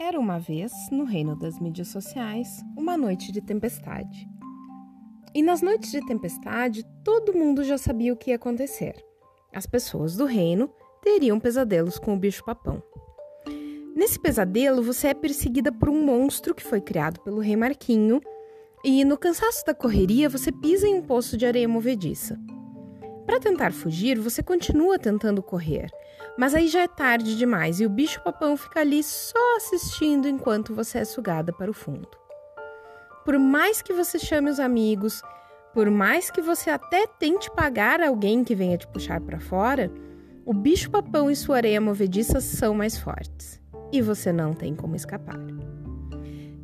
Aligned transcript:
Era 0.00 0.20
uma 0.20 0.38
vez, 0.38 0.72
no 0.92 1.02
reino 1.02 1.34
das 1.34 1.58
mídias 1.58 1.88
sociais, 1.88 2.62
uma 2.76 2.96
noite 2.96 3.32
de 3.32 3.40
tempestade. 3.40 4.28
E 5.34 5.42
nas 5.42 5.60
noites 5.60 5.90
de 5.90 6.06
tempestade, 6.06 6.84
todo 7.02 7.34
mundo 7.34 7.64
já 7.64 7.76
sabia 7.76 8.12
o 8.12 8.16
que 8.16 8.30
ia 8.30 8.36
acontecer. 8.36 8.94
As 9.52 9.66
pessoas 9.66 10.14
do 10.14 10.24
reino 10.24 10.70
teriam 11.02 11.40
pesadelos 11.40 11.98
com 11.98 12.14
o 12.14 12.18
bicho-papão. 12.18 12.80
Nesse 13.96 14.20
pesadelo, 14.20 14.84
você 14.84 15.08
é 15.08 15.14
perseguida 15.14 15.72
por 15.72 15.88
um 15.88 16.04
monstro 16.04 16.54
que 16.54 16.62
foi 16.62 16.80
criado 16.80 17.18
pelo 17.22 17.40
rei 17.40 17.56
Marquinho, 17.56 18.20
e 18.84 19.04
no 19.04 19.18
cansaço 19.18 19.66
da 19.66 19.74
correria, 19.74 20.28
você 20.28 20.52
pisa 20.52 20.86
em 20.86 20.94
um 20.94 21.02
poço 21.02 21.36
de 21.36 21.44
areia 21.44 21.68
movediça. 21.68 22.38
Para 23.28 23.40
tentar 23.40 23.74
fugir, 23.74 24.18
você 24.18 24.42
continua 24.42 24.98
tentando 24.98 25.42
correr, 25.42 25.90
mas 26.38 26.54
aí 26.54 26.66
já 26.66 26.80
é 26.80 26.88
tarde 26.88 27.36
demais 27.36 27.78
e 27.78 27.84
o 27.84 27.90
bicho-papão 27.90 28.56
fica 28.56 28.80
ali 28.80 29.02
só 29.02 29.56
assistindo 29.58 30.26
enquanto 30.26 30.74
você 30.74 31.00
é 31.00 31.04
sugada 31.04 31.52
para 31.52 31.70
o 31.70 31.74
fundo. 31.74 32.08
Por 33.26 33.38
mais 33.38 33.82
que 33.82 33.92
você 33.92 34.18
chame 34.18 34.48
os 34.48 34.58
amigos, 34.58 35.20
por 35.74 35.90
mais 35.90 36.30
que 36.30 36.40
você 36.40 36.70
até 36.70 37.06
tente 37.06 37.50
pagar 37.50 38.00
alguém 38.00 38.42
que 38.42 38.54
venha 38.54 38.78
te 38.78 38.88
puxar 38.88 39.20
para 39.20 39.38
fora, 39.38 39.92
o 40.46 40.54
bicho-papão 40.54 41.30
e 41.30 41.36
sua 41.36 41.56
areia 41.56 41.82
movediça 41.82 42.40
são 42.40 42.72
mais 42.72 42.96
fortes 42.96 43.60
e 43.92 44.00
você 44.00 44.32
não 44.32 44.54
tem 44.54 44.74
como 44.74 44.96
escapar. 44.96 45.38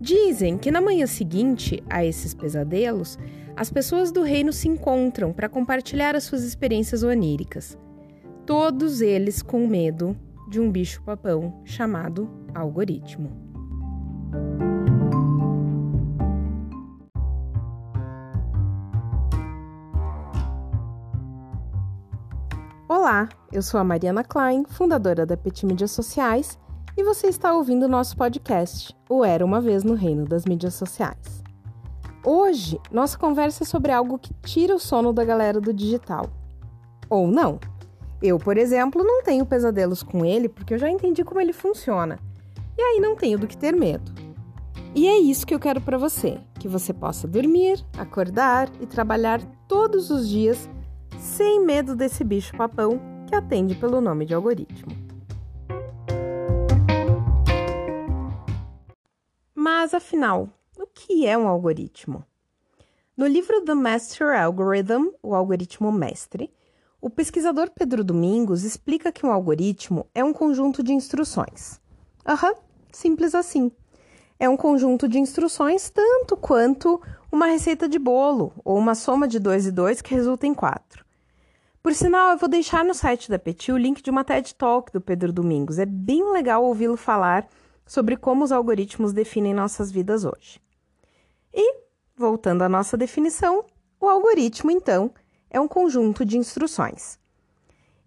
Dizem 0.01 0.56
que 0.56 0.70
na 0.70 0.80
manhã 0.80 1.06
seguinte 1.06 1.82
a 1.90 2.02
esses 2.02 2.32
pesadelos, 2.32 3.18
as 3.56 3.70
pessoas 3.70 4.10
do 4.10 4.22
reino 4.22 4.52
se 4.52 4.68
encontram 4.68 5.32
para 5.32 5.48
compartilhar 5.48 6.16
as 6.16 6.24
suas 6.24 6.42
experiências 6.42 7.02
oníricas. 7.02 7.78
Todos 8.45 9.00
eles 9.00 9.42
com 9.42 9.66
medo 9.66 10.16
de 10.48 10.60
um 10.60 10.70
bicho-papão 10.70 11.62
chamado 11.64 12.29
algoritmo. 12.52 13.30
Olá, 22.88 23.29
eu 23.52 23.62
sou 23.62 23.79
a 23.79 23.84
Mariana 23.84 24.24
Klein, 24.24 24.64
fundadora 24.66 25.24
da 25.24 25.36
Petit 25.36 25.64
Mídias 25.64 25.92
Sociais 25.92 26.59
e 26.96 27.04
você 27.04 27.29
está 27.29 27.54
ouvindo 27.54 27.84
o 27.84 27.88
nosso 27.88 28.16
podcast, 28.16 28.95
O 29.09 29.24
Era 29.24 29.45
Uma 29.45 29.60
Vez 29.60 29.84
no 29.84 29.95
Reino 29.95 30.24
das 30.24 30.45
Mídias 30.45 30.74
Sociais. 30.74 31.43
Hoje, 32.26 32.80
nossa 32.90 33.18
conversa 33.18 33.64
é 33.64 33.66
sobre 33.66 33.92
algo 33.92 34.18
que 34.18 34.32
tira 34.42 34.74
o 34.74 34.78
sono 34.78 35.12
da 35.12 35.22
galera 35.22 35.60
do 35.60 35.74
digital. 35.74 36.30
Ou 37.10 37.26
não. 37.26 37.60
Eu, 38.22 38.38
por 38.38 38.56
exemplo, 38.56 39.04
não 39.04 39.22
tenho 39.22 39.44
pesadelos 39.44 40.02
com 40.02 40.24
ele 40.24 40.48
porque 40.48 40.72
eu 40.72 40.78
já 40.78 40.88
entendi 40.88 41.22
como 41.22 41.38
ele 41.38 41.52
funciona. 41.52 42.18
E 42.78 42.80
aí 42.80 42.98
não 42.98 43.14
tenho 43.14 43.38
do 43.38 43.46
que 43.46 43.58
ter 43.58 43.76
medo. 43.76 44.10
E 44.95 45.06
é 45.06 45.18
isso 45.18 45.46
que 45.46 45.54
eu 45.54 45.60
quero 45.60 45.82
para 45.82 45.98
você, 45.98 46.40
que 46.58 46.66
você 46.66 46.95
possa 46.95 47.28
dormir, 47.28 47.84
acordar 47.98 48.70
e 48.80 48.86
trabalhar 48.86 49.42
todos 49.68 50.08
os 50.08 50.26
dias 50.26 50.66
sem 51.18 51.62
medo 51.62 51.95
desse 51.95 52.24
bicho 52.24 52.56
papão 52.56 52.98
que 53.26 53.34
atende 53.34 53.74
pelo 53.74 54.00
nome 54.00 54.24
de 54.24 54.32
algoritmo. 54.32 54.96
Mas 59.54 59.92
afinal, 59.92 60.48
que 60.95 61.26
é 61.26 61.37
um 61.37 61.48
algoritmo? 61.48 62.24
No 63.16 63.26
livro 63.26 63.60
The 63.62 63.74
Master 63.74 64.41
Algorithm, 64.41 65.10
o 65.22 65.34
algoritmo 65.34 65.92
mestre, 65.92 66.50
o 67.00 67.10
pesquisador 67.10 67.70
Pedro 67.70 68.03
Domingos 68.03 68.64
explica 68.64 69.12
que 69.12 69.26
um 69.26 69.31
algoritmo 69.31 70.06
é 70.14 70.25
um 70.25 70.32
conjunto 70.32 70.82
de 70.82 70.92
instruções. 70.92 71.81
Aham, 72.26 72.48
uhum, 72.48 72.54
simples 72.91 73.34
assim. 73.34 73.70
É 74.38 74.48
um 74.48 74.56
conjunto 74.56 75.06
de 75.06 75.19
instruções 75.19 75.91
tanto 75.91 76.36
quanto 76.36 77.00
uma 77.30 77.46
receita 77.46 77.88
de 77.88 77.98
bolo 77.98 78.52
ou 78.64 78.78
uma 78.78 78.94
soma 78.94 79.28
de 79.28 79.38
2 79.38 79.66
e 79.66 79.72
2 79.72 80.00
que 80.00 80.14
resulta 80.14 80.46
em 80.46 80.54
4. 80.54 81.04
Por 81.82 81.94
sinal, 81.94 82.30
eu 82.30 82.38
vou 82.38 82.48
deixar 82.48 82.84
no 82.84 82.94
site 82.94 83.28
da 83.28 83.38
Petit 83.38 83.70
o 83.70 83.76
link 83.76 84.02
de 84.02 84.10
uma 84.10 84.24
TED 84.24 84.54
Talk 84.54 84.90
do 84.90 85.00
Pedro 85.00 85.32
Domingos. 85.32 85.78
É 85.78 85.84
bem 85.84 86.32
legal 86.32 86.64
ouvi-lo 86.64 86.96
falar 86.96 87.46
sobre 87.86 88.16
como 88.16 88.42
os 88.42 88.50
algoritmos 88.50 89.12
definem 89.12 89.52
nossas 89.52 89.92
vidas 89.92 90.24
hoje. 90.24 90.64
E, 91.54 91.82
voltando 92.16 92.62
à 92.62 92.69
nossa 92.69 92.97
definição, 92.97 93.65
o 94.00 94.09
algoritmo, 94.09 94.70
então, 94.70 95.12
é 95.48 95.60
um 95.60 95.69
conjunto 95.69 96.25
de 96.25 96.37
instruções. 96.37 97.19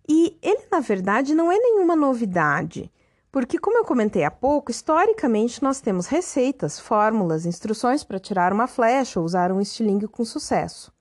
E 0.07 0.37
ele, 0.41 0.67
na 0.71 0.79
verdade, 0.79 1.33
não 1.33 1.51
é 1.51 1.57
nenhuma 1.57 1.95
novidade, 1.95 2.91
porque, 3.31 3.57
como 3.57 3.77
eu 3.77 3.85
comentei 3.85 4.23
há 4.23 4.31
pouco, 4.31 4.71
historicamente 4.71 5.63
nós 5.63 5.79
temos 5.79 6.07
receitas, 6.07 6.79
fórmulas, 6.79 7.45
instruções 7.45 8.03
para 8.03 8.19
tirar 8.19 8.51
uma 8.51 8.67
flecha 8.67 9.19
ou 9.19 9.25
usar 9.25 9.51
um 9.51 9.61
estilingue 9.61 10.07
com 10.07 10.25
sucesso. 10.25 10.91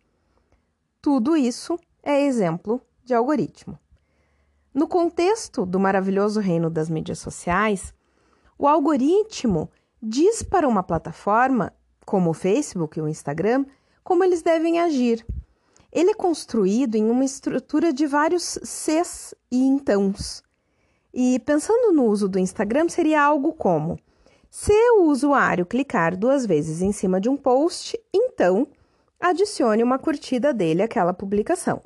Tudo 1.01 1.37
isso 1.37 1.79
é 2.03 2.23
exemplo 2.23 2.81
de 3.05 3.15
algoritmo. 3.15 3.79
No 4.75 4.87
contexto 4.87 5.65
do 5.65 5.81
maravilhoso 5.81 6.41
reino 6.41 6.69
das 6.69 6.91
mídias 6.91 7.19
sociais, 7.19 7.95
o 8.59 8.69
algoritmo 8.69 9.71
diz 10.03 10.43
para 10.43 10.69
uma 10.69 10.83
plataforma, 10.83 11.73
como 12.07 12.31
o 12.31 12.35
Facebook 12.35 12.99
e 12.99 13.03
o 13.03 13.09
Instagram, 13.09 13.67
como 14.03 14.25
eles 14.25 14.41
devem 14.41 14.81
agir. 14.81 15.27
Ele 15.93 16.11
é 16.11 16.15
construído 16.15 16.95
em 16.95 17.11
uma 17.11 17.25
estrutura 17.25 17.93
de 17.93 18.07
vários 18.07 18.59
Cs 18.63 19.35
e 19.51 19.59
entãos. 19.59 20.43
E 21.13 21.39
pensando 21.41 21.93
no 21.93 22.05
uso 22.05 22.29
do 22.29 22.39
Instagram, 22.39 22.89
seria 22.89 23.23
algo 23.23 23.53
como: 23.53 23.99
se 24.49 24.73
o 24.93 25.05
usuário 25.05 25.67
clicar 25.67 26.17
duas 26.17 26.47
vezes 26.47 26.81
em 26.81 26.93
cima 26.93 27.21
de 27.21 27.29
um 27.29 27.37
post, 27.37 27.99
então 28.15 28.69
adicione 29.19 29.83
uma 29.83 29.99
curtida 29.99 30.53
dele 30.55 30.83
àquela 30.83 31.13
publicação. 31.13 31.83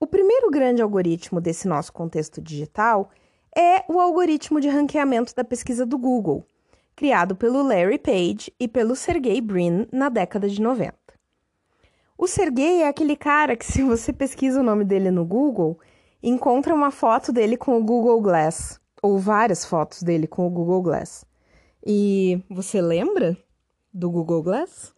O 0.00 0.06
primeiro 0.06 0.48
grande 0.50 0.80
algoritmo 0.80 1.40
desse 1.40 1.66
nosso 1.66 1.92
contexto 1.92 2.40
digital 2.40 3.10
é 3.56 3.84
o 3.88 4.00
algoritmo 4.00 4.60
de 4.60 4.68
ranqueamento 4.68 5.34
da 5.34 5.42
pesquisa 5.42 5.84
do 5.84 5.98
Google, 5.98 6.46
criado 6.98 7.36
pelo 7.36 7.62
Larry 7.62 7.96
Page 7.96 8.52
e 8.58 8.66
pelo 8.66 8.96
Sergey 8.96 9.40
Brin 9.40 9.86
na 9.92 10.08
década 10.08 10.48
de 10.48 10.60
90. 10.60 10.92
O 12.18 12.26
Sergey 12.26 12.82
é 12.82 12.88
aquele 12.88 13.14
cara 13.14 13.54
que, 13.54 13.64
se 13.64 13.84
você 13.84 14.12
pesquisa 14.12 14.58
o 14.58 14.64
nome 14.64 14.84
dele 14.84 15.08
no 15.08 15.24
Google, 15.24 15.78
encontra 16.20 16.74
uma 16.74 16.90
foto 16.90 17.32
dele 17.32 17.56
com 17.56 17.78
o 17.78 17.84
Google 17.84 18.20
Glass, 18.20 18.80
ou 19.00 19.16
várias 19.16 19.64
fotos 19.64 20.02
dele 20.02 20.26
com 20.26 20.44
o 20.44 20.50
Google 20.50 20.82
Glass. 20.82 21.24
E 21.86 22.42
você 22.50 22.80
lembra 22.80 23.36
do 23.94 24.10
Google 24.10 24.42
Glass? 24.42 24.92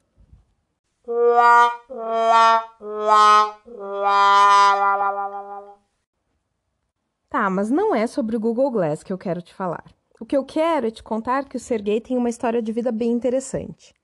Tá, 7.28 7.50
mas 7.50 7.70
não 7.70 7.94
é 7.94 8.06
sobre 8.06 8.38
o 8.38 8.40
Google 8.40 8.70
Glass 8.70 9.02
que 9.02 9.12
eu 9.12 9.18
quero 9.18 9.42
te 9.42 9.52
falar. 9.52 9.84
O 10.20 10.26
que 10.26 10.36
eu 10.36 10.44
quero 10.44 10.86
é 10.86 10.90
te 10.90 11.02
contar 11.02 11.48
que 11.48 11.56
o 11.56 11.60
Sergei 11.60 11.98
tem 11.98 12.14
uma 12.14 12.28
história 12.28 12.60
de 12.60 12.70
vida 12.70 12.92
bem 12.92 13.10
interessante. 13.10 13.94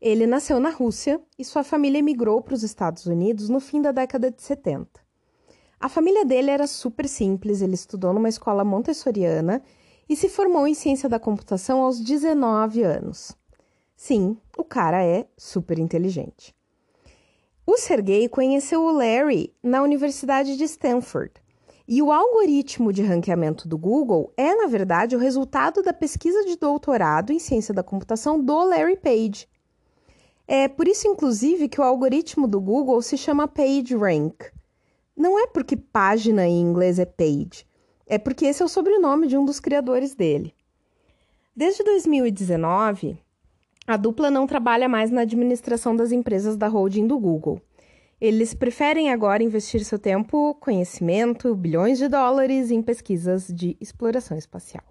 Ele 0.00 0.24
nasceu 0.24 0.60
na 0.60 0.70
Rússia 0.70 1.20
e 1.36 1.44
sua 1.44 1.64
família 1.64 1.98
emigrou 1.98 2.40
para 2.40 2.54
os 2.54 2.62
Estados 2.62 3.06
Unidos 3.06 3.48
no 3.48 3.58
fim 3.58 3.82
da 3.82 3.90
década 3.90 4.30
de 4.30 4.40
70. 4.40 4.88
A 5.80 5.88
família 5.88 6.24
dele 6.24 6.52
era 6.52 6.68
super 6.68 7.08
simples, 7.08 7.60
ele 7.60 7.74
estudou 7.74 8.12
numa 8.12 8.28
escola 8.28 8.64
montessoriana 8.64 9.60
e 10.08 10.14
se 10.14 10.28
formou 10.28 10.64
em 10.64 10.74
ciência 10.74 11.08
da 11.08 11.18
computação 11.18 11.82
aos 11.82 11.98
19 12.00 12.84
anos. 12.84 13.36
Sim, 13.96 14.38
o 14.56 14.62
cara 14.62 15.04
é 15.04 15.26
super 15.36 15.76
inteligente. 15.80 16.54
O 17.66 17.76
Sergei 17.76 18.28
conheceu 18.28 18.80
o 18.84 18.92
Larry 18.92 19.52
na 19.60 19.82
Universidade 19.82 20.56
de 20.56 20.62
Stanford 20.62 21.32
e 21.88 22.02
o 22.02 22.12
algoritmo 22.12 22.92
de 22.92 23.02
ranqueamento 23.02 23.66
do 23.66 23.78
Google 23.78 24.30
é, 24.36 24.54
na 24.54 24.66
verdade, 24.66 25.16
o 25.16 25.18
resultado 25.18 25.82
da 25.82 25.94
pesquisa 25.94 26.44
de 26.44 26.58
doutorado 26.58 27.32
em 27.32 27.38
ciência 27.38 27.72
da 27.72 27.82
computação 27.82 28.38
do 28.38 28.62
Larry 28.62 28.98
Page. 28.98 29.48
É 30.46 30.68
por 30.68 30.86
isso, 30.86 31.08
inclusive, 31.08 31.66
que 31.66 31.80
o 31.80 31.84
algoritmo 31.84 32.46
do 32.46 32.60
Google 32.60 33.00
se 33.00 33.16
chama 33.16 33.48
PageRank. 33.48 34.50
Não 35.16 35.38
é 35.38 35.46
porque 35.46 35.78
página 35.78 36.46
em 36.46 36.60
inglês 36.60 36.98
é 36.98 37.06
page, 37.06 37.66
é 38.06 38.18
porque 38.18 38.44
esse 38.44 38.62
é 38.62 38.64
o 38.66 38.68
sobrenome 38.68 39.26
de 39.26 39.38
um 39.38 39.44
dos 39.46 39.58
criadores 39.58 40.14
dele. 40.14 40.54
Desde 41.56 41.82
2019, 41.82 43.18
a 43.86 43.96
dupla 43.96 44.30
não 44.30 44.46
trabalha 44.46 44.90
mais 44.90 45.10
na 45.10 45.22
administração 45.22 45.96
das 45.96 46.12
empresas 46.12 46.54
da 46.54 46.68
holding 46.68 47.06
do 47.06 47.18
Google. 47.18 47.62
Eles 48.20 48.52
preferem 48.52 49.12
agora 49.12 49.44
investir 49.44 49.84
seu 49.84 49.98
tempo, 49.98 50.54
conhecimento, 50.56 51.54
bilhões 51.54 51.98
de 51.98 52.08
dólares 52.08 52.72
em 52.72 52.82
pesquisas 52.82 53.46
de 53.46 53.76
exploração 53.80 54.36
espacial. 54.36 54.82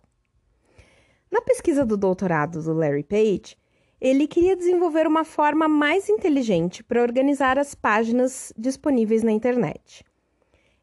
Na 1.29 1.41
pesquisa 1.41 1.85
do 1.85 1.97
doutorado 1.97 2.63
do 2.63 2.73
Larry 2.73 3.03
Page, 3.03 3.57
ele 3.99 4.27
queria 4.27 4.55
desenvolver 4.55 5.05
uma 5.05 5.25
forma 5.25 5.67
mais 5.67 6.07
inteligente 6.07 6.81
para 6.81 7.01
organizar 7.01 7.59
as 7.59 7.75
páginas 7.75 8.53
disponíveis 8.57 9.23
na 9.23 9.31
internet. 9.33 10.05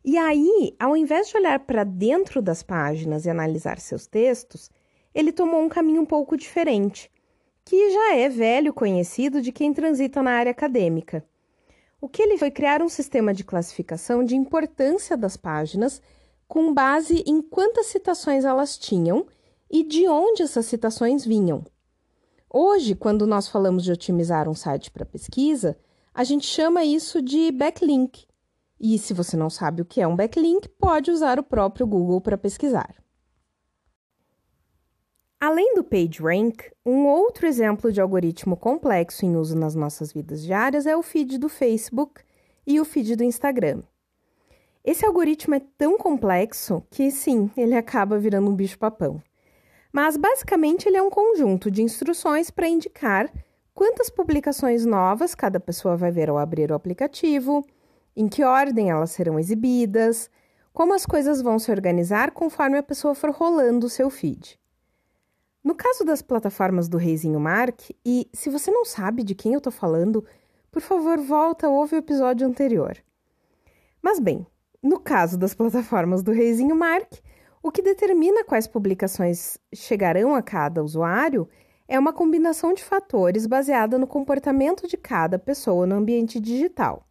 E 0.04 0.18
aí, 0.18 0.76
ao 0.78 0.94
invés 0.94 1.28
de 1.28 1.38
olhar 1.38 1.60
para 1.60 1.82
dentro 1.82 2.42
das 2.42 2.62
páginas 2.62 3.24
e 3.24 3.30
analisar 3.30 3.78
seus 3.78 4.06
textos, 4.06 4.70
ele 5.14 5.32
tomou 5.32 5.62
um 5.62 5.68
caminho 5.68 6.02
um 6.02 6.06
pouco 6.06 6.36
diferente, 6.36 7.10
que 7.64 7.90
já 7.90 8.16
é 8.16 8.28
velho 8.28 8.74
conhecido 8.74 9.40
de 9.40 9.50
quem 9.50 9.72
transita 9.72 10.22
na 10.22 10.32
área 10.32 10.50
acadêmica. 10.50 11.24
O 12.04 12.08
que 12.10 12.20
ele 12.20 12.36
foi 12.36 12.50
criar 12.50 12.82
um 12.82 12.88
sistema 12.90 13.32
de 13.32 13.42
classificação 13.42 14.22
de 14.22 14.36
importância 14.36 15.16
das 15.16 15.38
páginas 15.38 16.02
com 16.46 16.70
base 16.74 17.24
em 17.26 17.40
quantas 17.40 17.86
citações 17.86 18.44
elas 18.44 18.76
tinham 18.76 19.26
e 19.70 19.82
de 19.82 20.06
onde 20.06 20.42
essas 20.42 20.66
citações 20.66 21.24
vinham. 21.24 21.64
Hoje, 22.52 22.94
quando 22.94 23.26
nós 23.26 23.48
falamos 23.48 23.82
de 23.82 23.90
otimizar 23.90 24.50
um 24.50 24.54
site 24.54 24.90
para 24.90 25.06
pesquisa, 25.06 25.78
a 26.12 26.24
gente 26.24 26.44
chama 26.44 26.84
isso 26.84 27.22
de 27.22 27.50
backlink. 27.50 28.26
E 28.78 28.98
se 28.98 29.14
você 29.14 29.34
não 29.34 29.48
sabe 29.48 29.80
o 29.80 29.86
que 29.86 30.02
é 30.02 30.06
um 30.06 30.14
backlink, 30.14 30.68
pode 30.78 31.10
usar 31.10 31.38
o 31.38 31.42
próprio 31.42 31.86
Google 31.86 32.20
para 32.20 32.36
pesquisar. 32.36 32.94
Além 35.46 35.74
do 35.74 35.84
PageRank, 35.84 36.70
um 36.86 37.04
outro 37.04 37.46
exemplo 37.46 37.92
de 37.92 38.00
algoritmo 38.00 38.56
complexo 38.56 39.26
em 39.26 39.36
uso 39.36 39.54
nas 39.54 39.74
nossas 39.74 40.10
vidas 40.10 40.42
diárias 40.42 40.86
é 40.86 40.96
o 40.96 41.02
feed 41.02 41.36
do 41.36 41.50
Facebook 41.50 42.22
e 42.66 42.80
o 42.80 42.84
feed 42.86 43.14
do 43.14 43.22
Instagram. 43.22 43.82
Esse 44.82 45.04
algoritmo 45.04 45.54
é 45.54 45.60
tão 45.76 45.98
complexo 45.98 46.82
que, 46.90 47.10
sim, 47.10 47.50
ele 47.58 47.74
acaba 47.74 48.18
virando 48.18 48.48
um 48.50 48.56
bicho-papão. 48.56 49.22
Mas, 49.92 50.16
basicamente, 50.16 50.88
ele 50.88 50.96
é 50.96 51.02
um 51.02 51.10
conjunto 51.10 51.70
de 51.70 51.82
instruções 51.82 52.50
para 52.50 52.66
indicar 52.66 53.30
quantas 53.74 54.08
publicações 54.08 54.86
novas 54.86 55.34
cada 55.34 55.60
pessoa 55.60 55.94
vai 55.94 56.10
ver 56.10 56.30
ao 56.30 56.38
abrir 56.38 56.70
o 56.70 56.74
aplicativo, 56.74 57.62
em 58.16 58.28
que 58.28 58.42
ordem 58.42 58.88
elas 58.88 59.10
serão 59.10 59.38
exibidas, 59.38 60.30
como 60.72 60.94
as 60.94 61.04
coisas 61.04 61.42
vão 61.42 61.58
se 61.58 61.70
organizar 61.70 62.30
conforme 62.30 62.78
a 62.78 62.82
pessoa 62.82 63.14
for 63.14 63.28
rolando 63.28 63.84
o 63.84 63.90
seu 63.90 64.08
feed. 64.08 64.58
No 65.64 65.74
caso 65.74 66.04
das 66.04 66.20
plataformas 66.20 66.88
do 66.88 66.98
Reizinho 66.98 67.40
Mark, 67.40 67.80
e 68.04 68.28
se 68.34 68.50
você 68.50 68.70
não 68.70 68.84
sabe 68.84 69.22
de 69.22 69.34
quem 69.34 69.54
eu 69.54 69.58
estou 69.58 69.72
falando, 69.72 70.22
por 70.70 70.82
favor, 70.82 71.18
volta 71.18 71.70
ouve 71.70 71.96
o 71.96 71.98
episódio 71.98 72.46
anterior. 72.46 72.98
Mas 74.02 74.20
bem, 74.20 74.46
no 74.82 75.00
caso 75.00 75.38
das 75.38 75.54
plataformas 75.54 76.22
do 76.22 76.32
Reizinho 76.32 76.76
Mark, 76.76 77.10
o 77.62 77.70
que 77.70 77.80
determina 77.80 78.44
quais 78.44 78.66
publicações 78.66 79.56
chegarão 79.74 80.34
a 80.34 80.42
cada 80.42 80.84
usuário 80.84 81.48
é 81.88 81.98
uma 81.98 82.12
combinação 82.12 82.74
de 82.74 82.84
fatores 82.84 83.46
baseada 83.46 83.96
no 83.96 84.06
comportamento 84.06 84.86
de 84.86 84.98
cada 84.98 85.38
pessoa 85.38 85.86
no 85.86 85.94
ambiente 85.94 86.38
digital. 86.38 87.06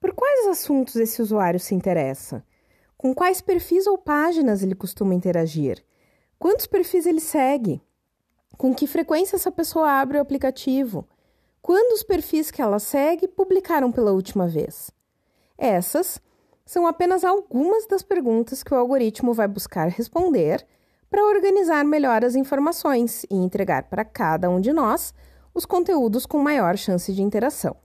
Por 0.00 0.12
quais 0.12 0.48
assuntos 0.48 0.96
esse 0.96 1.22
usuário 1.22 1.60
se 1.60 1.76
interessa? 1.76 2.44
Com 2.96 3.14
quais 3.14 3.40
perfis 3.40 3.86
ou 3.86 3.96
páginas 3.96 4.64
ele 4.64 4.74
costuma 4.74 5.14
interagir? 5.14 5.85
Quantos 6.38 6.66
perfis 6.66 7.06
ele 7.06 7.20
segue? 7.20 7.82
Com 8.56 8.74
que 8.74 8.86
frequência 8.86 9.36
essa 9.36 9.50
pessoa 9.50 9.90
abre 9.90 10.18
o 10.18 10.20
aplicativo? 10.20 11.06
Quando 11.62 11.94
os 11.94 12.02
perfis 12.02 12.50
que 12.50 12.62
ela 12.62 12.78
segue 12.78 13.26
publicaram 13.26 13.90
pela 13.90 14.12
última 14.12 14.46
vez? 14.46 14.90
Essas 15.58 16.20
são 16.64 16.86
apenas 16.86 17.24
algumas 17.24 17.86
das 17.86 18.02
perguntas 18.02 18.62
que 18.62 18.74
o 18.74 18.76
algoritmo 18.76 19.32
vai 19.32 19.48
buscar 19.48 19.88
responder 19.88 20.66
para 21.08 21.24
organizar 21.24 21.84
melhor 21.84 22.24
as 22.24 22.34
informações 22.34 23.24
e 23.30 23.34
entregar 23.34 23.84
para 23.84 24.04
cada 24.04 24.50
um 24.50 24.60
de 24.60 24.72
nós 24.72 25.14
os 25.54 25.64
conteúdos 25.64 26.26
com 26.26 26.38
maior 26.38 26.76
chance 26.76 27.12
de 27.12 27.22
interação. 27.22 27.76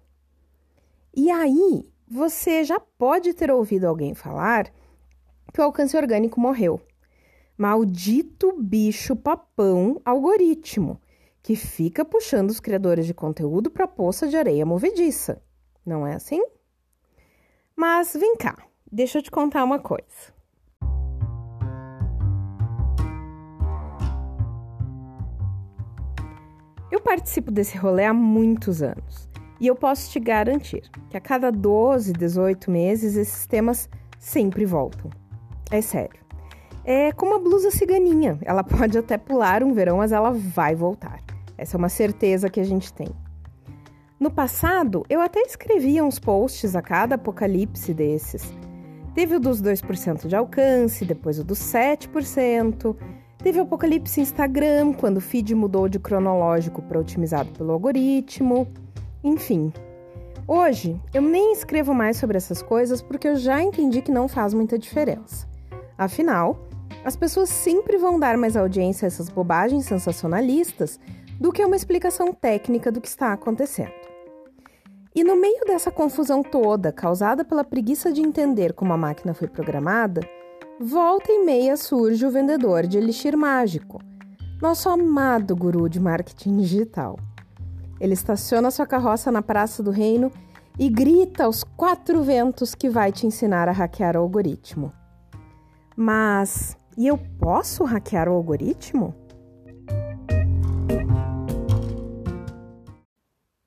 E 1.15 1.31
aí, 1.31 1.89
você 2.07 2.63
já 2.63 2.80
pode 2.80 3.33
ter 3.33 3.50
ouvido 3.50 3.86
alguém 3.86 4.13
falar 4.13 4.71
que 5.53 5.62
o 5.62 5.63
alcance 5.63 5.95
orgânico 5.95 6.39
morreu. 6.39 6.81
Maldito 7.62 8.60
bicho 8.60 9.16
papão 9.16 10.02
algoritmo 10.04 11.00
que 11.44 11.56
fica 11.56 12.04
puxando 12.04 12.50
os 12.50 12.60
criadores 12.60 13.06
de 13.06 13.13
conteúdo 13.13 13.69
para 13.69 13.88
poça 13.88 14.28
de 14.28 14.36
areia 14.36 14.66
movediça. 14.66 15.44
Não 15.86 16.08
é 16.08 16.16
assim? 16.16 16.44
Mas 17.75 18.18
vem 18.19 18.36
cá, 18.36 18.58
deixa 18.92 19.19
eu 19.19 19.22
te 19.22 19.30
contar 19.30 19.63
uma 19.63 19.78
coisa. 19.78 20.34
Eu 26.92 27.00
participo 27.00 27.52
desse 27.52 27.78
rolê 27.78 28.06
há 28.06 28.13
muitos 28.13 28.81
anos 28.81 29.30
e 29.60 29.68
eu 29.68 29.75
posso 29.75 30.10
te 30.10 30.19
garantir 30.19 30.90
que 31.12 31.16
a 31.16 31.22
cada 31.22 31.52
12, 31.52 32.12
18 32.13 32.72
meses 32.72 33.16
esses 33.16 33.46
temas 33.46 33.88
sempre 34.18 34.66
voltam. 34.66 35.12
É 35.69 35.80
sério. 35.80 36.31
É 36.83 37.12
como 37.12 37.36
a 37.36 37.39
blusa 37.39 37.72
ciganinha, 37.72 38.38
ela 38.44 38.63
pode 38.63 38.98
até 38.98 39.18
pular 39.18 39.63
um 39.63 39.74
verão, 39.74 39.98
mas 39.98 40.12
ela 40.12 40.31
vai 40.31 40.75
voltar. 40.75 41.19
Essa 41.57 41.78
é 41.78 41.80
uma 41.80 41.89
certeza 41.89 42.50
que 42.50 42.60
a 42.60 42.63
gente 42.63 42.94
tem. 42.94 43.07
No 44.19 44.31
passado, 44.31 45.04
eu 45.10 45.22
até 45.22 45.42
escrevia 45.42 46.04
uns 46.04 46.19
posts 46.19 46.75
a 46.75 46.81
cada 46.81 47.16
apocalipse 47.16 47.94
desses. 47.94 48.54
Teve 49.13 49.36
o 49.36 49.39
dos 49.39 49.62
2% 49.62 50.28
de 50.28 50.36
alcance, 50.36 51.06
depois 51.06 51.39
o 51.39 51.44
dos 51.44 51.60
7%, 51.60 52.95
Teve 53.44 53.60
o 53.60 53.63
apocalipse 53.63 54.22
Instagram, 54.22 54.94
quando 54.94 55.18
o 55.18 55.22
feed 55.22 55.56
mudou 55.56 55.89
de 55.89 55.98
cronológico 55.98 56.80
para 56.80 57.00
otimizado 57.00 57.50
pelo 57.54 57.72
algoritmo. 57.72 58.68
Enfim. 59.24 59.74
Hoje, 60.48 61.01
eu 61.12 61.24
nem 61.24 61.51
escrevo 61.51 61.92
mais 61.92 62.18
sobre 62.18 62.38
essas 62.38 62.62
coisas 62.62 63.01
porque 63.01 63.27
eu 63.27 63.36
já 63.36 63.60
entendi 63.60 64.00
que 64.04 64.12
não 64.12 64.27
faz 64.27 64.54
muita 64.54 64.77
diferença. 64.77 65.48
Afinal, 65.98 66.68
as 67.03 67.15
pessoas 67.15 67.49
sempre 67.49 67.97
vão 67.97 68.19
dar 68.19 68.38
mais 68.38 68.55
audiência 68.55 69.05
a 69.05 69.07
essas 69.07 69.29
bobagens 69.29 69.85
sensacionalistas 69.85 70.99
do 71.39 71.51
que 71.51 71.65
uma 71.65 71.75
explicação 71.75 72.33
técnica 72.33 72.91
do 72.91 73.01
que 73.01 73.07
está 73.07 73.33
acontecendo. 73.33 73.91
E 75.13 75.23
no 75.23 75.35
meio 75.35 75.65
dessa 75.65 75.91
confusão 75.91 76.41
toda, 76.41 76.91
causada 76.91 77.43
pela 77.43 77.63
preguiça 77.63 78.13
de 78.13 78.21
entender 78.21 78.73
como 78.73 78.93
a 78.93 78.97
máquina 78.97 79.33
foi 79.33 79.47
programada, 79.47 80.21
volta 80.79 81.31
e 81.31 81.43
meia 81.43 81.75
surge 81.75 82.25
o 82.25 82.31
vendedor 82.31 82.88
de 82.88 82.97
elixir 82.97 83.35
mágico, 83.35 83.99
nosso 84.61 84.88
amado 84.88 85.55
guru 85.55 85.89
de 85.89 85.99
marketing 85.99 86.57
digital. 86.57 87.19
Ele 87.99 88.13
estaciona 88.13 88.71
sua 88.71 88.88
carroça 88.88 89.31
na 89.31 89.41
Praça 89.41 89.83
do 89.83 89.91
Reino 89.91 90.31
e 90.79 90.89
grita 90.89 91.43
aos 91.43 91.63
quatro 91.63 92.23
ventos 92.23 92.73
que 92.73 92.89
vai 92.89 93.11
te 93.11 93.27
ensinar 93.27 93.67
a 93.67 93.71
hackear 93.71 94.15
o 94.15 94.19
algoritmo. 94.19 94.93
Mas 95.95 96.77
e 96.98 97.07
eu 97.07 97.17
posso 97.39 97.83
hackear 97.83 98.27
o 98.27 98.33
algoritmo? 98.33 99.15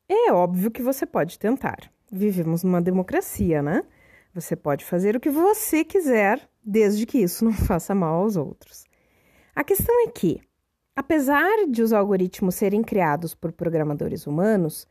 É 0.08 0.32
óbvio 0.32 0.70
que 0.70 0.82
você 0.82 1.06
pode 1.06 1.38
tentar. 1.38 1.90
Vivemos 2.10 2.62
numa 2.62 2.80
democracia, 2.80 3.62
né? 3.62 3.82
Você 4.34 4.54
pode 4.56 4.84
fazer 4.84 5.16
o 5.16 5.20
que 5.20 5.30
você 5.30 5.84
quiser 5.84 6.40
desde 6.62 7.06
que 7.06 7.18
isso 7.18 7.44
não 7.44 7.52
faça 7.66 7.94
mal 7.94 8.22
aos 8.22 8.36
outros. 8.36 8.84
A 9.54 9.62
questão 9.62 10.06
é 10.06 10.10
que, 10.10 10.40
apesar 10.96 11.66
de 11.68 11.82
os 11.82 11.92
algoritmos 11.92 12.54
serem 12.54 12.82
criados 12.82 13.34
por 13.34 13.52
programadores 13.52 14.26
humanos, 14.26 14.86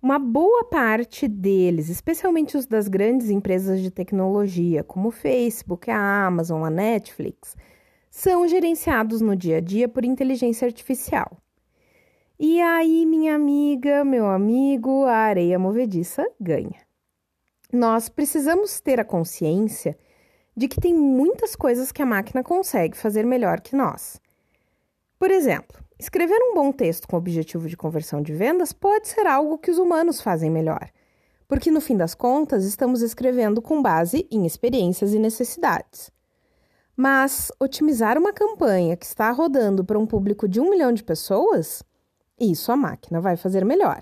uma 0.00 0.18
boa 0.18 0.64
parte 0.64 1.26
deles, 1.26 1.88
especialmente 1.88 2.56
os 2.56 2.66
das 2.66 2.86
grandes 2.88 3.28
empresas 3.28 3.80
de 3.80 3.90
tecnologia, 3.90 4.84
como 4.84 5.08
o 5.08 5.12
Facebook, 5.12 5.90
a 5.90 6.26
Amazon, 6.26 6.64
a 6.64 6.70
Netflix, 6.70 7.56
são 8.16 8.48
gerenciados 8.48 9.20
no 9.20 9.36
dia 9.36 9.58
a 9.58 9.60
dia 9.60 9.86
por 9.86 10.02
inteligência 10.02 10.64
artificial. 10.64 11.36
E 12.38 12.62
aí, 12.62 13.04
minha 13.04 13.34
amiga, 13.34 14.06
meu 14.06 14.26
amigo, 14.26 15.04
a 15.04 15.16
areia 15.16 15.58
movediça 15.58 16.26
ganha. 16.40 16.80
Nós 17.70 18.08
precisamos 18.08 18.80
ter 18.80 18.98
a 18.98 19.04
consciência 19.04 19.98
de 20.56 20.66
que 20.66 20.80
tem 20.80 20.94
muitas 20.94 21.54
coisas 21.54 21.92
que 21.92 22.00
a 22.00 22.06
máquina 22.06 22.42
consegue 22.42 22.96
fazer 22.96 23.26
melhor 23.26 23.60
que 23.60 23.76
nós. 23.76 24.18
Por 25.18 25.30
exemplo, 25.30 25.78
escrever 25.98 26.38
um 26.40 26.54
bom 26.54 26.72
texto 26.72 27.06
com 27.06 27.18
objetivo 27.18 27.68
de 27.68 27.76
conversão 27.76 28.22
de 28.22 28.32
vendas 28.32 28.72
pode 28.72 29.08
ser 29.08 29.26
algo 29.26 29.58
que 29.58 29.70
os 29.70 29.76
humanos 29.76 30.22
fazem 30.22 30.50
melhor, 30.50 30.88
porque 31.46 31.70
no 31.70 31.82
fim 31.82 31.98
das 31.98 32.14
contas 32.14 32.64
estamos 32.64 33.02
escrevendo 33.02 33.60
com 33.60 33.82
base 33.82 34.26
em 34.30 34.46
experiências 34.46 35.12
e 35.12 35.18
necessidades. 35.18 36.15
Mas 36.96 37.52
otimizar 37.60 38.16
uma 38.16 38.32
campanha 38.32 38.96
que 38.96 39.04
está 39.04 39.30
rodando 39.30 39.84
para 39.84 39.98
um 39.98 40.06
público 40.06 40.48
de 40.48 40.58
um 40.58 40.70
milhão 40.70 40.92
de 40.92 41.04
pessoas, 41.04 41.82
isso 42.40 42.72
a 42.72 42.76
máquina 42.76 43.20
vai 43.20 43.36
fazer 43.36 43.64
melhor. 43.66 44.00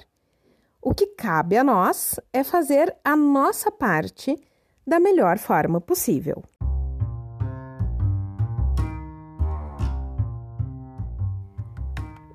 O 0.80 0.94
que 0.94 1.08
cabe 1.08 1.56
a 1.56 1.64
nós 1.64 2.20
é 2.32 2.44
fazer 2.44 2.94
a 3.02 3.16
nossa 3.16 3.70
parte 3.72 4.40
da 4.86 5.00
melhor 5.00 5.38
forma 5.38 5.80
possível. 5.80 6.42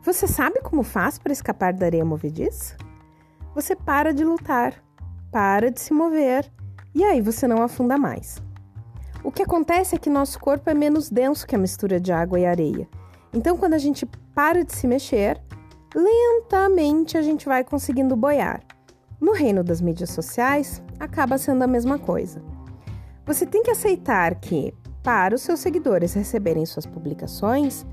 Você 0.04 0.28
sabe 0.28 0.60
como 0.62 0.82
faz 0.82 1.20
para 1.20 1.32
escapar 1.32 1.72
da 1.72 1.86
areia 1.86 2.04
movediça? 2.04 2.75
Você 3.54 3.75
para 3.75 4.13
de 4.13 4.25
lutar, 4.25 4.74
para 5.32 5.70
de 5.70 5.80
se 5.80 5.94
mover 5.94 6.51
e 6.96 7.04
aí 7.04 7.22
você 7.22 7.48
não 7.48 7.62
afunda 7.62 7.98
mais. 7.98 8.49
O 9.24 9.32
que 9.32 9.44
acontece 9.44 9.96
é 9.96 10.00
que 10.00 10.10
nosso 10.10 10.40
corpo 10.40 10.70
é 10.70 10.74
menos 10.74 11.10
denso 11.10 11.46
que 11.46 11.56
a 11.56 11.60
mistura 11.60 12.00
de 12.00 12.12
água 12.12 12.40
e 12.40 12.46
areia. 12.46 12.88
Então, 13.34 13.58
quando 13.58 13.74
a 13.74 13.78
gente 13.78 14.06
para 14.34 14.64
de 14.64 14.74
se 14.74 14.88
mexer, 14.88 15.42
lentamente 15.94 17.18
a 17.18 17.22
gente 17.22 17.46
vai 17.46 17.64
conseguindo 17.64 18.16
boiar. 18.16 18.62
No 19.20 19.34
reino 19.34 19.64
das 19.64 19.82
mídias 19.82 20.12
sociais, 20.12 20.82
acaba 21.00 21.38
sendo 21.38 21.64
a 21.64 21.68
mesma 21.68 22.00
coisa. 22.00 22.42
Você 23.26 23.46
tem 23.46 23.62
que 23.62 23.72
aceitar 23.72 24.36
que, 24.36 24.74
para 25.04 25.36
os 25.36 25.42
seus 25.42 25.60
seguidores 25.60 26.14
receberem 26.14 26.66
suas 26.66 26.86
publicações, 26.86 27.86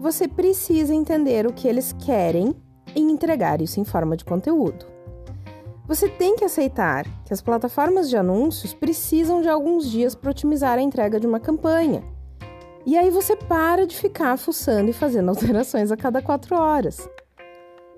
você 0.00 0.26
precisa 0.26 0.92
entender 0.92 1.46
o 1.46 1.52
que 1.52 1.68
eles 1.68 1.92
querem 1.92 2.54
e 2.94 3.00
entregar 3.00 3.62
isso 3.62 3.78
em 3.78 3.84
forma 3.84 4.16
de 4.16 4.24
conteúdo. 4.24 4.95
Você 5.88 6.08
tem 6.08 6.34
que 6.34 6.44
aceitar 6.44 7.06
que 7.24 7.32
as 7.32 7.40
plataformas 7.40 8.10
de 8.10 8.16
anúncios 8.16 8.74
precisam 8.74 9.40
de 9.40 9.48
alguns 9.48 9.88
dias 9.88 10.16
para 10.16 10.32
otimizar 10.32 10.78
a 10.78 10.82
entrega 10.82 11.20
de 11.20 11.28
uma 11.28 11.38
campanha. 11.38 12.02
E 12.84 12.98
aí 12.98 13.08
você 13.08 13.36
para 13.36 13.86
de 13.86 13.96
ficar 13.96 14.36
fuçando 14.36 14.90
e 14.90 14.92
fazendo 14.92 15.28
alterações 15.30 15.92
a 15.92 15.96
cada 15.96 16.20
quatro 16.20 16.56
horas. 16.56 17.08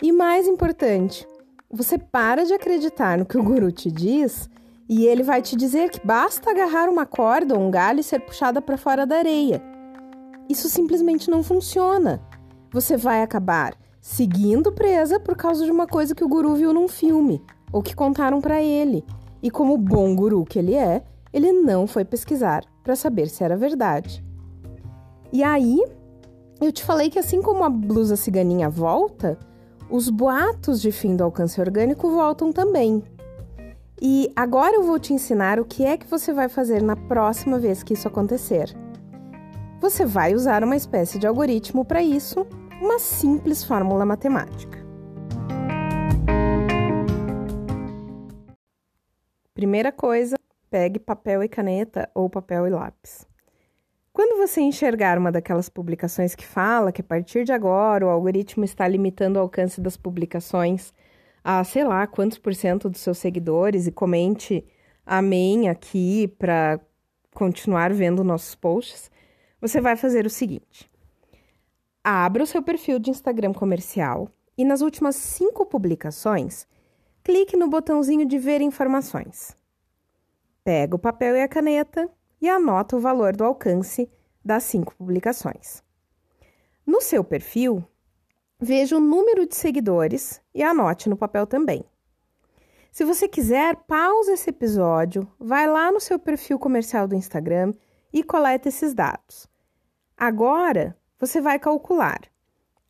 E 0.02 0.12
mais 0.12 0.46
importante, 0.46 1.26
você 1.70 1.96
para 1.96 2.44
de 2.44 2.52
acreditar 2.52 3.16
no 3.16 3.24
que 3.24 3.38
o 3.38 3.42
guru 3.42 3.72
te 3.72 3.90
diz 3.90 4.50
e 4.86 5.06
ele 5.06 5.22
vai 5.22 5.40
te 5.40 5.56
dizer 5.56 5.88
que 5.88 6.06
basta 6.06 6.50
agarrar 6.50 6.90
uma 6.90 7.06
corda 7.06 7.54
ou 7.54 7.60
um 7.60 7.70
galho 7.70 8.00
e 8.00 8.04
ser 8.04 8.20
puxada 8.20 8.60
para 8.60 8.76
fora 8.76 9.06
da 9.06 9.16
areia. 9.16 9.62
Isso 10.46 10.68
simplesmente 10.68 11.30
não 11.30 11.42
funciona. 11.42 12.20
Você 12.70 12.98
vai 12.98 13.22
acabar 13.22 13.74
seguindo 13.98 14.72
presa 14.72 15.18
por 15.18 15.36
causa 15.36 15.64
de 15.64 15.70
uma 15.70 15.86
coisa 15.86 16.14
que 16.14 16.24
o 16.24 16.28
guru 16.28 16.54
viu 16.54 16.74
num 16.74 16.86
filme 16.86 17.42
ou 17.72 17.82
que 17.82 17.94
contaram 17.94 18.40
para 18.40 18.62
ele. 18.62 19.04
E 19.42 19.50
como 19.50 19.76
bom 19.76 20.14
guru 20.14 20.44
que 20.44 20.58
ele 20.58 20.74
é, 20.74 21.02
ele 21.32 21.52
não 21.52 21.86
foi 21.86 22.04
pesquisar 22.04 22.64
para 22.82 22.96
saber 22.96 23.28
se 23.28 23.44
era 23.44 23.56
verdade. 23.56 24.24
E 25.32 25.42
aí, 25.42 25.78
eu 26.60 26.72
te 26.72 26.82
falei 26.82 27.10
que 27.10 27.18
assim 27.18 27.42
como 27.42 27.62
a 27.64 27.68
blusa 27.68 28.16
ciganinha 28.16 28.68
volta, 28.68 29.38
os 29.90 30.08
boatos 30.08 30.80
de 30.80 30.90
fim 30.90 31.14
do 31.14 31.24
alcance 31.24 31.60
orgânico 31.60 32.10
voltam 32.10 32.52
também. 32.52 33.02
E 34.00 34.32
agora 34.34 34.76
eu 34.76 34.82
vou 34.82 34.98
te 34.98 35.12
ensinar 35.12 35.58
o 35.58 35.64
que 35.64 35.84
é 35.84 35.96
que 35.96 36.06
você 36.06 36.32
vai 36.32 36.48
fazer 36.48 36.82
na 36.82 36.96
próxima 36.96 37.58
vez 37.58 37.82
que 37.82 37.94
isso 37.94 38.08
acontecer. 38.08 38.74
Você 39.80 40.04
vai 40.04 40.34
usar 40.34 40.64
uma 40.64 40.76
espécie 40.76 41.18
de 41.18 41.26
algoritmo 41.26 41.84
para 41.84 42.02
isso, 42.02 42.46
uma 42.80 42.98
simples 42.98 43.62
fórmula 43.62 44.04
matemática. 44.04 44.87
Primeira 49.58 49.90
coisa, 49.90 50.36
pegue 50.70 51.00
papel 51.00 51.42
e 51.42 51.48
caneta 51.48 52.08
ou 52.14 52.30
papel 52.30 52.68
e 52.68 52.70
lápis. 52.70 53.26
Quando 54.12 54.36
você 54.36 54.60
enxergar 54.60 55.18
uma 55.18 55.32
daquelas 55.32 55.68
publicações 55.68 56.36
que 56.36 56.46
fala 56.46 56.92
que 56.92 57.00
a 57.00 57.04
partir 57.04 57.42
de 57.42 57.50
agora 57.50 58.06
o 58.06 58.08
algoritmo 58.08 58.64
está 58.64 58.86
limitando 58.86 59.36
o 59.36 59.42
alcance 59.42 59.80
das 59.80 59.96
publicações 59.96 60.94
a 61.42 61.64
sei 61.64 61.82
lá 61.82 62.06
quantos 62.06 62.38
por 62.38 62.54
cento 62.54 62.88
dos 62.88 63.00
seus 63.00 63.18
seguidores 63.18 63.88
e 63.88 63.90
comente 63.90 64.64
amém 65.04 65.68
aqui 65.68 66.28
para 66.38 66.78
continuar 67.34 67.92
vendo 67.92 68.22
nossos 68.22 68.54
posts, 68.54 69.10
você 69.60 69.80
vai 69.80 69.96
fazer 69.96 70.24
o 70.24 70.30
seguinte: 70.30 70.88
abra 72.04 72.44
o 72.44 72.46
seu 72.46 72.62
perfil 72.62 73.00
de 73.00 73.10
Instagram 73.10 73.52
comercial 73.52 74.30
e 74.56 74.64
nas 74.64 74.82
últimas 74.82 75.16
cinco 75.16 75.66
publicações, 75.66 76.64
clique 77.28 77.58
no 77.58 77.68
botãozinho 77.68 78.24
de 78.24 78.38
ver 78.38 78.62
informações. 78.62 79.54
Pega 80.64 80.96
o 80.96 80.98
papel 80.98 81.36
e 81.36 81.42
a 81.42 81.46
caneta 81.46 82.08
e 82.40 82.48
anota 82.48 82.96
o 82.96 83.00
valor 83.00 83.36
do 83.36 83.44
alcance 83.44 84.10
das 84.42 84.62
cinco 84.62 84.94
publicações. 84.96 85.82
No 86.86 87.02
seu 87.02 87.22
perfil, 87.22 87.84
veja 88.58 88.96
o 88.96 89.00
número 89.00 89.46
de 89.46 89.54
seguidores 89.54 90.40
e 90.54 90.62
anote 90.62 91.10
no 91.10 91.18
papel 91.18 91.46
também. 91.46 91.84
Se 92.90 93.04
você 93.04 93.28
quiser, 93.28 93.76
pause 93.86 94.32
esse 94.32 94.48
episódio, 94.48 95.30
vai 95.38 95.66
lá 95.66 95.92
no 95.92 96.00
seu 96.00 96.18
perfil 96.18 96.58
comercial 96.58 97.06
do 97.06 97.14
Instagram 97.14 97.74
e 98.10 98.22
coleta 98.22 98.70
esses 98.70 98.94
dados. 98.94 99.46
Agora, 100.16 100.96
você 101.18 101.42
vai 101.42 101.58
calcular 101.58 102.22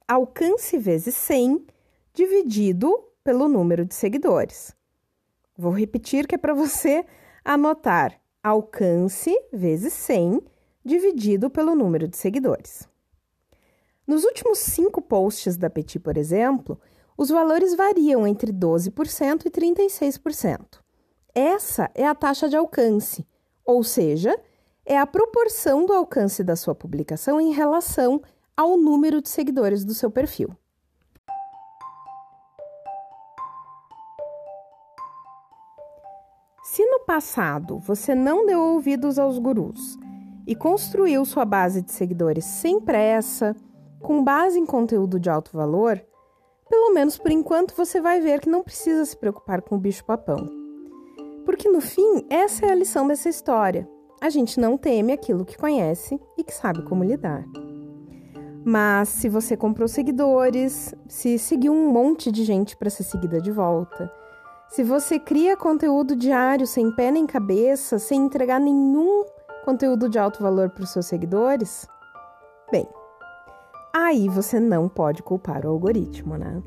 alcance 0.07 0.79
vezes 0.79 1.17
100 1.17 1.67
dividido 2.15 3.09
pelo 3.29 3.47
número 3.47 3.85
de 3.85 3.95
seguidores. 3.95 4.75
Vou 5.55 5.71
repetir 5.71 6.27
que 6.27 6.37
é 6.37 6.39
para 6.39 6.55
você 6.55 7.05
anotar 7.45 8.19
alcance 8.43 9.39
vezes 9.53 9.93
100 9.93 10.41
dividido 10.83 11.51
pelo 11.51 11.75
número 11.75 12.09
de 12.09 12.17
seguidores. 12.17 12.89
Nos 14.07 14.25
últimos 14.25 14.61
cinco 14.61 15.03
posts 15.03 15.59
da 15.59 15.69
Petit, 15.69 15.99
por 15.99 16.17
exemplo, 16.17 16.81
os 17.19 17.29
valores 17.29 17.75
variam 17.77 18.27
entre 18.27 18.51
12% 18.51 19.45
e 19.45 19.51
36%. 19.51 20.79
Essa 21.35 21.91
é 21.95 22.07
a 22.07 22.15
taxa 22.15 22.49
de 22.49 22.57
alcance, 22.57 23.27
ou 23.63 23.85
seja, 23.85 24.41
é 24.87 24.97
a 24.97 25.07
proporção 25.07 25.85
do 25.85 25.93
alcance 25.93 26.43
da 26.43 26.57
sua 26.57 26.75
publicação 26.75 27.39
em 27.39 27.53
relação 27.53 28.23
ao 28.57 28.79
número 28.79 29.21
de 29.21 29.29
seguidores 29.29 29.85
do 29.85 29.93
seu 29.93 30.11
perfil. 30.11 30.57
Se 36.79 36.87
no 36.87 37.01
passado 37.01 37.81
você 37.81 38.15
não 38.15 38.47
deu 38.47 38.61
ouvidos 38.61 39.19
aos 39.19 39.37
gurus 39.41 39.99
e 40.47 40.55
construiu 40.55 41.25
sua 41.25 41.45
base 41.45 41.83
de 41.83 41.91
seguidores 41.91 42.45
sem 42.45 42.81
pressa, 42.81 43.57
com 44.01 44.23
base 44.23 44.61
em 44.61 44.65
conteúdo 44.65 45.19
de 45.19 45.29
alto 45.29 45.51
valor, 45.53 46.01
pelo 46.71 46.95
menos 46.95 47.19
por 47.19 47.33
enquanto 47.33 47.75
você 47.75 48.01
vai 48.01 48.21
ver 48.21 48.39
que 48.39 48.49
não 48.49 48.63
precisa 48.63 49.05
se 49.05 49.17
preocupar 49.17 49.61
com 49.61 49.75
o 49.75 49.81
bicho-papão. 49.81 50.49
Porque 51.45 51.69
no 51.69 51.81
fim, 51.81 52.25
essa 52.31 52.67
é 52.67 52.71
a 52.71 52.77
lição 52.77 53.09
dessa 53.09 53.29
história. 53.29 53.91
A 54.21 54.31
gente 54.31 54.61
não 54.61 54.79
teme 54.79 55.13
aquilo 55.13 55.45
que 55.45 55.59
conhece 55.59 56.17
e 56.37 56.45
que 56.45 56.55
sabe 56.55 56.85
como 56.85 57.03
lidar. 57.03 57.45
Mas 58.65 59.09
se 59.09 59.29
você 59.29 59.57
comprou 59.57 59.89
seguidores, 59.89 60.95
se 61.09 61.41
seguiu 61.41 61.73
um 61.73 61.91
monte 61.91 62.31
de 62.31 62.45
gente 62.45 62.77
para 62.77 62.89
ser 62.89 63.03
seguida 63.03 63.41
de 63.41 63.51
volta, 63.51 64.09
se 64.69 64.85
você 64.85 65.19
cria 65.19 65.57
conteúdo 65.57 66.15
diário 66.15 66.67
sem 66.67 66.91
pé 66.95 67.11
nem 67.11 67.27
cabeça, 67.27 67.99
sem 67.99 68.27
entregar 68.27 68.61
nenhum 68.61 69.25
conteúdo 69.65 70.09
de 70.09 70.19
alto 70.19 70.43
valor 70.43 70.71
para 70.71 70.85
os 70.85 70.91
seus 70.91 71.07
seguidores, 71.07 71.89
bem, 72.71 72.87
aí 73.95 74.29
você 74.29 74.61
não 74.61 74.89
pode 74.89 75.23
culpar 75.23 75.65
o 75.65 75.71
algoritmo, 75.71 76.37
né? 76.37 76.63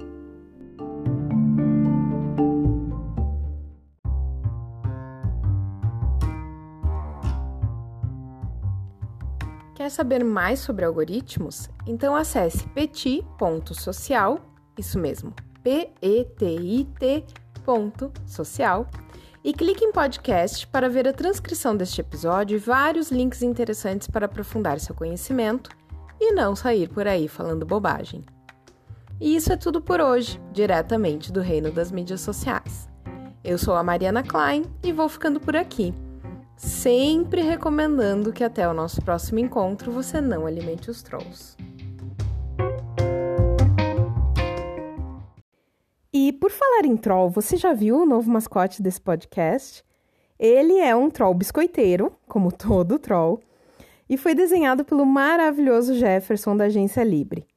Quer 9.75 9.89
saber 9.89 10.23
mais 10.23 10.59
sobre 10.59 10.85
algoritmos? 10.85 11.69
Então 11.87 12.15
acesse 12.15 12.67
petit.social, 12.69 14.39
isso 14.77 14.99
mesmo, 14.99 15.33
P-E-T-I-T 15.63 17.40
social 18.25 18.87
e 19.43 19.53
clique 19.53 19.83
em 19.83 19.91
podcast 19.91 20.67
para 20.67 20.89
ver 20.89 21.07
a 21.07 21.13
transcrição 21.13 21.75
deste 21.75 22.01
episódio 22.01 22.55
e 22.55 22.59
vários 22.59 23.11
links 23.11 23.41
interessantes 23.41 24.07
para 24.07 24.25
aprofundar 24.25 24.79
seu 24.79 24.93
conhecimento 24.93 25.69
e 26.19 26.31
não 26.31 26.55
sair 26.55 26.87
por 26.87 27.07
aí 27.07 27.27
falando 27.27 27.65
bobagem. 27.65 28.23
E 29.19 29.35
isso 29.35 29.51
é 29.51 29.57
tudo 29.57 29.81
por 29.81 29.99
hoje, 29.99 30.39
diretamente 30.51 31.31
do 31.31 31.41
reino 31.41 31.71
das 31.71 31.91
mídias 31.91 32.21
sociais. 32.21 32.89
Eu 33.43 33.57
sou 33.57 33.75
a 33.75 33.83
Mariana 33.83 34.23
Klein 34.23 34.63
e 34.83 34.91
vou 34.91 35.09
ficando 35.09 35.39
por 35.39 35.55
aqui, 35.55 35.93
sempre 36.55 37.41
recomendando 37.41 38.31
que 38.31 38.43
até 38.43 38.67
o 38.67 38.73
nosso 38.73 39.01
próximo 39.01 39.39
encontro 39.39 39.91
você 39.91 40.21
não 40.21 40.45
alimente 40.45 40.91
os 40.91 41.01
trolls. 41.01 41.55
Por 46.51 46.57
falar 46.57 46.85
em 46.85 46.97
troll, 46.97 47.29
você 47.29 47.55
já 47.55 47.71
viu 47.71 48.01
o 48.01 48.05
novo 48.05 48.29
mascote 48.29 48.81
desse 48.81 48.99
podcast? 48.99 49.85
Ele 50.37 50.79
é 50.79 50.93
um 50.93 51.09
troll 51.09 51.33
biscoiteiro, 51.33 52.13
como 52.27 52.51
todo 52.53 52.99
troll, 52.99 53.39
e 54.09 54.17
foi 54.17 54.35
desenhado 54.35 54.83
pelo 54.83 55.05
maravilhoso 55.05 55.93
Jefferson 55.95 56.57
da 56.57 56.65
agência 56.65 57.03
Libre. 57.03 57.47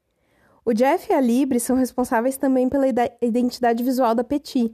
O 0.64 0.72
Jeff 0.72 1.10
e 1.10 1.14
a 1.14 1.20
Libre 1.20 1.58
são 1.58 1.76
responsáveis 1.76 2.36
também 2.36 2.68
pela 2.68 2.86
identidade 3.20 3.82
visual 3.82 4.14
da 4.14 4.22
Petit, 4.22 4.72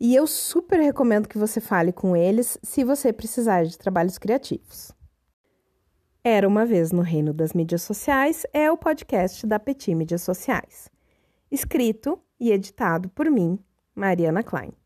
e 0.00 0.14
eu 0.14 0.26
super 0.26 0.80
recomendo 0.80 1.28
que 1.28 1.36
você 1.36 1.60
fale 1.60 1.92
com 1.92 2.16
eles 2.16 2.58
se 2.62 2.82
você 2.82 3.12
precisar 3.12 3.64
de 3.64 3.76
trabalhos 3.76 4.16
criativos. 4.16 4.90
Era 6.24 6.48
uma 6.48 6.64
vez 6.64 6.92
no 6.92 7.02
Reino 7.02 7.34
das 7.34 7.52
Mídias 7.52 7.82
Sociais 7.82 8.46
é 8.54 8.70
o 8.70 8.78
podcast 8.78 9.46
da 9.46 9.58
Petit 9.58 9.94
Mídias 9.94 10.22
Sociais, 10.22 10.90
escrito 11.50 12.22
e 12.38 12.52
editado 12.52 13.08
por 13.10 13.30
mim, 13.30 13.58
Mariana 13.94 14.42
Klein. 14.42 14.79